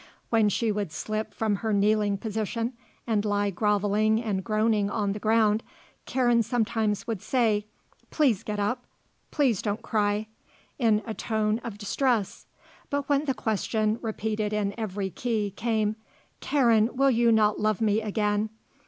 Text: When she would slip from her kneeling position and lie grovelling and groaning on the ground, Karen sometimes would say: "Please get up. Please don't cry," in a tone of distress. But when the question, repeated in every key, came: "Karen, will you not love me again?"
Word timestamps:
When 0.31 0.49
she 0.49 0.71
would 0.71 0.91
slip 0.91 1.31
from 1.31 1.57
her 1.57 1.71
kneeling 1.71 2.17
position 2.17 2.73
and 3.05 3.23
lie 3.23 3.51
grovelling 3.51 4.19
and 4.19 4.43
groaning 4.43 4.89
on 4.89 5.11
the 5.11 5.19
ground, 5.19 5.61
Karen 6.07 6.41
sometimes 6.41 7.05
would 7.05 7.21
say: 7.21 7.67
"Please 8.09 8.41
get 8.41 8.59
up. 8.59 8.85
Please 9.29 9.61
don't 9.61 9.83
cry," 9.83 10.25
in 10.79 11.03
a 11.05 11.13
tone 11.13 11.59
of 11.59 11.77
distress. 11.77 12.47
But 12.89 13.09
when 13.09 13.25
the 13.25 13.35
question, 13.35 13.99
repeated 14.01 14.53
in 14.53 14.73
every 14.75 15.11
key, 15.11 15.51
came: 15.55 15.97
"Karen, 16.39 16.95
will 16.95 17.11
you 17.11 17.31
not 17.31 17.59
love 17.59 17.79
me 17.79 18.01
again?" 18.01 18.49